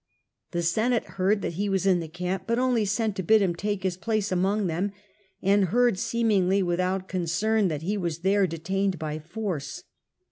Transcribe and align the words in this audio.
The 0.49 0.63
Senate 0.63 1.03
heard 1.05 1.43
that 1.43 1.53
he 1.61 1.69
was 1.69 1.85
in 1.85 1.99
the 1.99 2.07
camp, 2.07 2.45
but 2.47 2.57
only 2.57 2.85
sent 2.85 3.15
to 3.17 3.21
bid 3.21 3.39
him 3.39 3.53
take 3.55 3.83
his 3.83 3.97
place 3.97 4.31
among 4.31 4.65
them, 4.65 4.93
and 5.43 5.65
heard 5.65 5.99
seemingly 5.99 6.63
without 6.63 7.07
concern 7.07 7.67
that 7.67 7.83
he 7.83 7.97
was 7.97 8.21
there 8.21 8.47
detained 8.47 8.97
by 8.97 9.19
force. 9.19 9.83